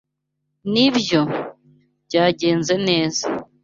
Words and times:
Nibyo, 0.73 1.21
byagenze 2.05 2.73
neza. 2.87 3.25